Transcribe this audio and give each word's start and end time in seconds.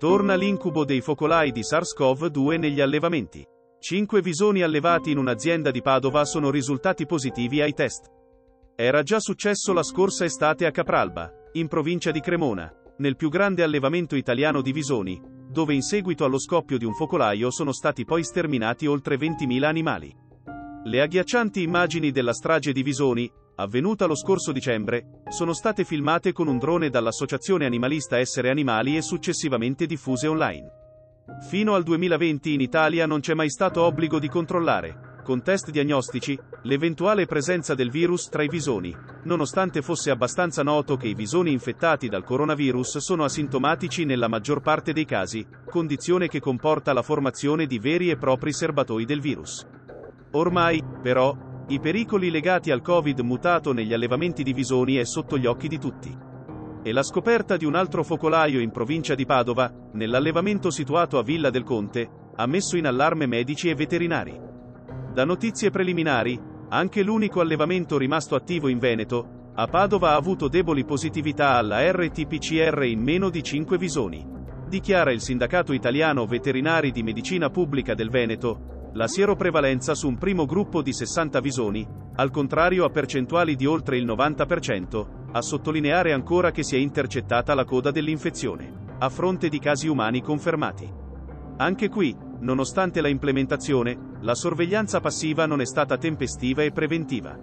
Torna 0.00 0.34
l'incubo 0.34 0.86
dei 0.86 1.02
focolai 1.02 1.52
di 1.52 1.60
SARS-CoV-2 1.60 2.58
negli 2.58 2.80
allevamenti. 2.80 3.46
Cinque 3.78 4.22
visoni 4.22 4.62
allevati 4.62 5.10
in 5.10 5.18
un'azienda 5.18 5.70
di 5.70 5.82
Padova 5.82 6.24
sono 6.24 6.48
risultati 6.48 7.04
positivi 7.04 7.60
ai 7.60 7.74
test. 7.74 8.10
Era 8.74 9.02
già 9.02 9.20
successo 9.20 9.74
la 9.74 9.82
scorsa 9.82 10.24
estate 10.24 10.64
a 10.64 10.70
Capralba, 10.70 11.30
in 11.52 11.68
provincia 11.68 12.12
di 12.12 12.20
Cremona, 12.20 12.72
nel 12.96 13.14
più 13.14 13.28
grande 13.28 13.62
allevamento 13.62 14.16
italiano 14.16 14.62
di 14.62 14.72
visoni, 14.72 15.20
dove 15.50 15.74
in 15.74 15.82
seguito 15.82 16.24
allo 16.24 16.38
scoppio 16.38 16.78
di 16.78 16.86
un 16.86 16.94
focolaio 16.94 17.50
sono 17.50 17.72
stati 17.72 18.06
poi 18.06 18.24
sterminati 18.24 18.86
oltre 18.86 19.16
20.000 19.16 19.64
animali. 19.64 20.16
Le 20.84 21.02
agghiaccianti 21.02 21.60
immagini 21.60 22.10
della 22.10 22.32
strage 22.32 22.72
di 22.72 22.82
visoni, 22.82 23.30
avvenuta 23.60 24.06
lo 24.06 24.14
scorso 24.14 24.52
dicembre, 24.52 25.22
sono 25.28 25.52
state 25.52 25.84
filmate 25.84 26.32
con 26.32 26.48
un 26.48 26.58
drone 26.58 26.90
dall'Associazione 26.90 27.66
Animalista 27.66 28.18
Essere 28.18 28.50
Animali 28.50 28.96
e 28.96 29.02
successivamente 29.02 29.86
diffuse 29.86 30.26
online. 30.26 30.70
Fino 31.48 31.74
al 31.74 31.82
2020 31.82 32.54
in 32.54 32.60
Italia 32.60 33.06
non 33.06 33.20
c'è 33.20 33.34
mai 33.34 33.50
stato 33.50 33.82
obbligo 33.82 34.18
di 34.18 34.28
controllare, 34.28 35.10
con 35.22 35.42
test 35.42 35.70
diagnostici, 35.70 36.38
l'eventuale 36.62 37.26
presenza 37.26 37.74
del 37.74 37.90
virus 37.90 38.28
tra 38.28 38.42
i 38.42 38.48
visoni, 38.48 38.96
nonostante 39.24 39.82
fosse 39.82 40.10
abbastanza 40.10 40.62
noto 40.62 40.96
che 40.96 41.06
i 41.06 41.14
visoni 41.14 41.52
infettati 41.52 42.08
dal 42.08 42.24
coronavirus 42.24 42.98
sono 42.98 43.24
asintomatici 43.24 44.04
nella 44.04 44.28
maggior 44.28 44.60
parte 44.60 44.92
dei 44.92 45.04
casi, 45.04 45.46
condizione 45.66 46.28
che 46.28 46.40
comporta 46.40 46.92
la 46.92 47.02
formazione 47.02 47.66
di 47.66 47.78
veri 47.78 48.10
e 48.10 48.16
propri 48.16 48.52
serbatoi 48.52 49.04
del 49.04 49.20
virus. 49.20 49.66
Ormai, 50.32 50.82
però, 51.02 51.36
i 51.70 51.78
pericoli 51.78 52.30
legati 52.30 52.72
al 52.72 52.82
Covid 52.82 53.20
mutato 53.20 53.72
negli 53.72 53.92
allevamenti 53.92 54.42
di 54.42 54.52
visoni 54.52 54.96
è 54.96 55.04
sotto 55.04 55.38
gli 55.38 55.46
occhi 55.46 55.68
di 55.68 55.78
tutti. 55.78 56.12
E 56.82 56.92
la 56.92 57.04
scoperta 57.04 57.56
di 57.56 57.64
un 57.64 57.76
altro 57.76 58.02
focolaio 58.02 58.58
in 58.58 58.72
provincia 58.72 59.14
di 59.14 59.24
Padova, 59.24 59.72
nell'allevamento 59.92 60.72
situato 60.72 61.16
a 61.16 61.22
Villa 61.22 61.48
del 61.48 61.62
Conte, 61.62 62.10
ha 62.34 62.46
messo 62.46 62.76
in 62.76 62.86
allarme 62.86 63.26
medici 63.26 63.68
e 63.68 63.76
veterinari. 63.76 64.36
Da 65.14 65.24
notizie 65.24 65.70
preliminari, 65.70 66.36
anche 66.70 67.04
l'unico 67.04 67.40
allevamento 67.40 67.98
rimasto 67.98 68.34
attivo 68.34 68.66
in 68.66 68.80
Veneto, 68.80 69.52
a 69.54 69.68
Padova 69.68 70.10
ha 70.10 70.16
avuto 70.16 70.48
deboli 70.48 70.84
positività 70.84 71.50
alla 71.50 71.88
RT-PCR 71.88 72.82
in 72.82 73.00
meno 73.00 73.30
di 73.30 73.44
5 73.44 73.78
visoni. 73.78 74.26
Dichiara 74.68 75.12
il 75.12 75.20
Sindacato 75.20 75.72
Italiano 75.72 76.26
Veterinari 76.26 76.90
di 76.90 77.04
Medicina 77.04 77.48
Pubblica 77.48 77.94
del 77.94 78.10
Veneto, 78.10 78.79
la 78.94 79.06
sieroprevalenza 79.06 79.94
su 79.94 80.08
un 80.08 80.18
primo 80.18 80.46
gruppo 80.46 80.82
di 80.82 80.92
60 80.92 81.40
visoni, 81.40 81.86
al 82.16 82.30
contrario 82.30 82.84
a 82.84 82.90
percentuali 82.90 83.54
di 83.54 83.64
oltre 83.64 83.96
il 83.96 84.04
90%, 84.04 85.06
a 85.32 85.40
sottolineare 85.40 86.12
ancora 86.12 86.50
che 86.50 86.64
si 86.64 86.74
è 86.74 86.78
intercettata 86.78 87.54
la 87.54 87.64
coda 87.64 87.92
dell'infezione, 87.92 88.72
a 88.98 89.08
fronte 89.08 89.48
di 89.48 89.60
casi 89.60 89.86
umani 89.86 90.20
confermati. 90.20 90.92
Anche 91.58 91.88
qui, 91.88 92.16
nonostante 92.40 93.00
la 93.00 93.08
implementazione, 93.08 94.16
la 94.20 94.34
sorveglianza 94.34 94.98
passiva 95.00 95.46
non 95.46 95.60
è 95.60 95.66
stata 95.66 95.96
tempestiva 95.96 96.62
e 96.62 96.72
preventiva. 96.72 97.38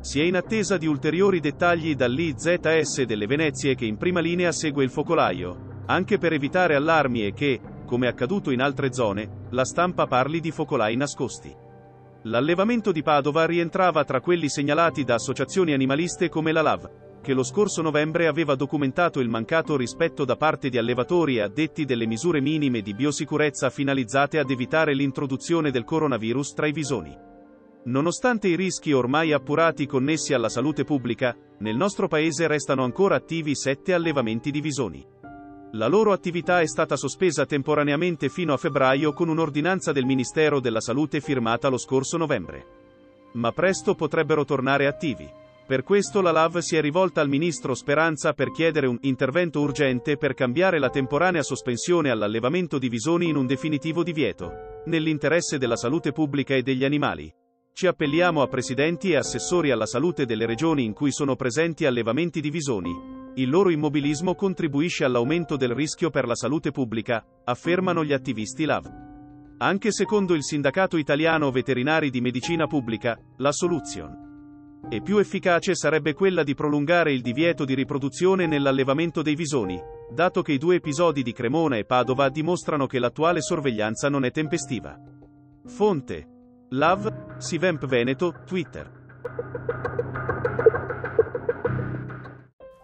Si 0.00 0.20
è 0.20 0.22
in 0.22 0.36
attesa 0.36 0.76
di 0.76 0.86
ulteriori 0.86 1.40
dettagli 1.40 1.96
dall'IZS 1.96 3.02
delle 3.02 3.26
Venezie 3.26 3.74
che 3.74 3.86
in 3.86 3.96
prima 3.96 4.20
linea 4.20 4.52
segue 4.52 4.84
il 4.84 4.90
focolaio, 4.90 5.82
anche 5.86 6.18
per 6.18 6.32
evitare 6.32 6.76
allarmi 6.76 7.26
e 7.26 7.32
che, 7.32 7.60
come 7.86 8.06
accaduto 8.06 8.50
in 8.50 8.60
altre 8.60 8.92
zone, 8.92 9.46
la 9.50 9.64
stampa 9.64 10.06
parli 10.06 10.40
di 10.40 10.50
focolai 10.50 10.94
nascosti. 10.96 11.50
L'allevamento 12.24 12.92
di 12.92 13.02
Padova 13.02 13.46
rientrava 13.46 14.04
tra 14.04 14.20
quelli 14.20 14.50
segnalati 14.50 15.04
da 15.04 15.14
associazioni 15.14 15.72
animaliste 15.72 16.28
come 16.28 16.52
la 16.52 16.60
LAV, 16.60 17.20
che 17.22 17.32
lo 17.32 17.42
scorso 17.42 17.82
novembre 17.82 18.26
aveva 18.26 18.54
documentato 18.54 19.20
il 19.20 19.28
mancato 19.28 19.76
rispetto 19.76 20.24
da 20.24 20.36
parte 20.36 20.68
di 20.68 20.78
allevatori 20.78 21.36
e 21.36 21.40
addetti 21.40 21.84
delle 21.84 22.06
misure 22.06 22.40
minime 22.40 22.82
di 22.82 22.94
biosicurezza 22.94 23.70
finalizzate 23.70 24.38
ad 24.38 24.50
evitare 24.50 24.94
l'introduzione 24.94 25.70
del 25.70 25.84
coronavirus 25.84 26.52
tra 26.52 26.66
i 26.66 26.72
visoni. 26.72 27.16
Nonostante 27.84 28.48
i 28.48 28.56
rischi 28.56 28.92
ormai 28.92 29.32
appurati 29.32 29.86
connessi 29.86 30.34
alla 30.34 30.48
salute 30.48 30.82
pubblica, 30.82 31.36
nel 31.58 31.76
nostro 31.76 32.08
paese 32.08 32.48
restano 32.48 32.82
ancora 32.82 33.14
attivi 33.14 33.54
sette 33.54 33.94
allevamenti 33.94 34.50
di 34.50 34.60
visoni. 34.60 35.06
La 35.72 35.88
loro 35.88 36.12
attività 36.12 36.60
è 36.60 36.66
stata 36.66 36.96
sospesa 36.96 37.44
temporaneamente 37.44 38.28
fino 38.28 38.52
a 38.52 38.56
febbraio 38.56 39.12
con 39.12 39.28
un'ordinanza 39.28 39.92
del 39.92 40.04
Ministero 40.04 40.60
della 40.60 40.80
Salute 40.80 41.20
firmata 41.20 41.68
lo 41.68 41.76
scorso 41.76 42.16
novembre. 42.16 42.64
Ma 43.32 43.50
presto 43.52 43.94
potrebbero 43.94 44.44
tornare 44.44 44.86
attivi. 44.86 45.28
Per 45.66 45.82
questo 45.82 46.20
la 46.20 46.30
LAV 46.30 46.58
si 46.58 46.76
è 46.76 46.80
rivolta 46.80 47.20
al 47.20 47.28
ministro 47.28 47.74
Speranza 47.74 48.32
per 48.32 48.52
chiedere 48.52 48.86
un 48.86 48.98
intervento 49.00 49.60
urgente 49.60 50.16
per 50.16 50.32
cambiare 50.32 50.78
la 50.78 50.90
temporanea 50.90 51.42
sospensione 51.42 52.10
all'allevamento 52.10 52.78
di 52.78 52.88
visoni 52.88 53.28
in 53.28 53.34
un 53.34 53.46
definitivo 53.46 54.04
divieto, 54.04 54.82
nell'interesse 54.84 55.58
della 55.58 55.76
salute 55.76 56.12
pubblica 56.12 56.54
e 56.54 56.62
degli 56.62 56.84
animali. 56.84 57.34
Ci 57.76 57.86
appelliamo 57.86 58.40
a 58.40 58.46
presidenti 58.46 59.10
e 59.10 59.16
assessori 59.16 59.70
alla 59.70 59.84
salute 59.84 60.24
delle 60.24 60.46
regioni 60.46 60.82
in 60.82 60.94
cui 60.94 61.12
sono 61.12 61.36
presenti 61.36 61.84
allevamenti 61.84 62.40
di 62.40 62.48
visoni, 62.48 62.90
il 63.34 63.50
loro 63.50 63.68
immobilismo 63.68 64.34
contribuisce 64.34 65.04
all'aumento 65.04 65.58
del 65.58 65.74
rischio 65.74 66.08
per 66.08 66.26
la 66.26 66.34
salute 66.34 66.70
pubblica, 66.70 67.22
affermano 67.44 68.02
gli 68.02 68.14
attivisti 68.14 68.64
LAV. 68.64 68.90
Anche 69.58 69.92
secondo 69.92 70.32
il 70.32 70.42
Sindacato 70.42 70.96
Italiano 70.96 71.50
Veterinari 71.50 72.08
di 72.08 72.22
Medicina 72.22 72.66
Pubblica, 72.66 73.20
la 73.36 73.52
soluzione 73.52 74.24
e 74.88 75.02
più 75.02 75.18
efficace 75.18 75.74
sarebbe 75.74 76.14
quella 76.14 76.44
di 76.44 76.54
prolungare 76.54 77.12
il 77.12 77.20
divieto 77.20 77.66
di 77.66 77.74
riproduzione 77.74 78.46
nell'allevamento 78.46 79.20
dei 79.20 79.34
visoni, 79.34 79.78
dato 80.10 80.40
che 80.40 80.52
i 80.52 80.58
due 80.58 80.76
episodi 80.76 81.22
di 81.22 81.32
Cremona 81.32 81.76
e 81.76 81.84
Padova 81.84 82.30
dimostrano 82.30 82.86
che 82.86 82.98
l'attuale 82.98 83.42
sorveglianza 83.42 84.08
non 84.08 84.24
è 84.24 84.30
tempestiva. 84.30 84.98
Fonte. 85.66 86.35
LAV, 86.70 87.38
Sivemp 87.38 87.86
Veneto, 87.86 88.32
Twitter. 88.44 88.90